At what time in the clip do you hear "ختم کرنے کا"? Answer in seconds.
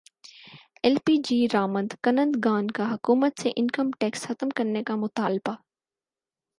4.27-4.95